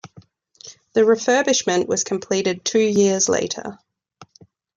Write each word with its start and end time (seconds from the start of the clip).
The 0.93 1.01
refurbishment 1.01 1.85
was 1.85 2.03
completed 2.03 2.65
two 2.65 2.79
years 2.79 3.29
later. 3.29 3.77